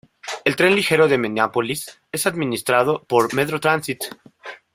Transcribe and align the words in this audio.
El 0.45 0.55
Tren 0.55 0.73
Ligero 0.75 1.07
de 1.07 1.19
Minneapolis 1.19 1.99
es 2.11 2.25
administrado 2.25 3.03
por 3.03 3.35
Metro 3.35 3.59
Transit. 3.59 4.03